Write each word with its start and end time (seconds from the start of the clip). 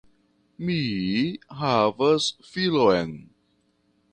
Mi 0.69 0.77
havas 1.59 2.31
filon! 2.55 3.17